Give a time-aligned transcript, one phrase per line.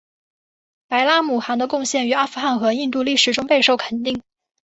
[0.87, 4.23] 白拉姆汗的贡献于阿富汗和印度历史中备受肯定。